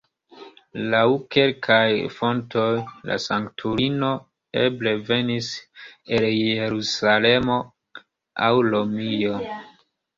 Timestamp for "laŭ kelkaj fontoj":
0.93-2.65